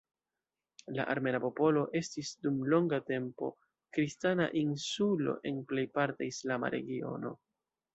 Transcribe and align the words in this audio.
La 0.95 1.03
armena 1.15 1.41
popolo 1.43 1.83
estis 1.99 2.33
dum 2.47 2.57
longa 2.75 3.01
tempo, 3.11 3.51
kristana 3.99 4.51
"insulo" 4.67 5.41
en 5.53 5.65
plejparte 5.75 6.35
islama 6.35 6.79
regiono. 6.81 7.41